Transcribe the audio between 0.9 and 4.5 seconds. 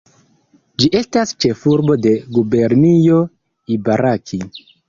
estas ĉefurbo de gubernio Ibaraki.